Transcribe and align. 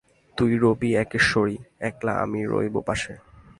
তুই 0.37 0.51
রবি 0.63 0.89
একেশ্বরী, 0.95 1.57
একলা 1.79 2.13
আমি 2.23 2.39
রইব 2.45 2.75
পাশে। 2.87 3.13